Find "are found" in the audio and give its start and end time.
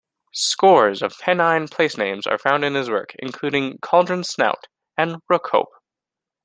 2.25-2.65